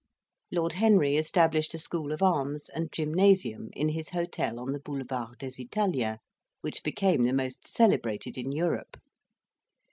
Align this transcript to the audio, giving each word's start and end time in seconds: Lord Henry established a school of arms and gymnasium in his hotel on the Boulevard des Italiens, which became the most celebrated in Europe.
Lord 0.51 0.73
Henry 0.73 1.15
established 1.15 1.75
a 1.75 1.77
school 1.77 2.11
of 2.11 2.23
arms 2.23 2.69
and 2.69 2.91
gymnasium 2.91 3.69
in 3.73 3.89
his 3.89 4.09
hotel 4.09 4.57
on 4.59 4.71
the 4.71 4.79
Boulevard 4.79 5.37
des 5.37 5.61
Italiens, 5.61 6.17
which 6.61 6.81
became 6.81 7.21
the 7.21 7.31
most 7.33 7.67
celebrated 7.67 8.35
in 8.35 8.51
Europe. 8.51 8.97